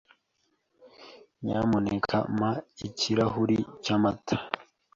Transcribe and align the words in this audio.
Nyamuneka 1.43 2.17
mpa 2.35 2.51
ikirahuri 2.87 3.57
cyamata. 3.83 4.37